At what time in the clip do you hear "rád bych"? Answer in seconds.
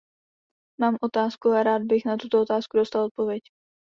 1.63-2.05